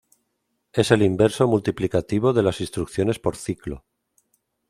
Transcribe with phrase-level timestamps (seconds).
[0.73, 3.85] Es el inverso multiplicativo de las instrucciones por ciclo.